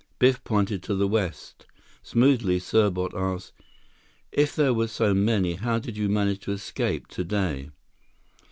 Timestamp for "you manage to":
5.95-6.53